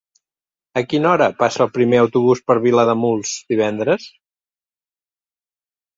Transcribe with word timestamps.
A 0.79 0.81
quina 0.93 1.09
hora 1.09 1.27
passa 1.41 1.61
el 1.65 1.69
primer 1.75 1.99
autobús 2.05 2.41
per 2.49 2.57
Vilademuls 2.65 3.37
divendres? 3.53 4.11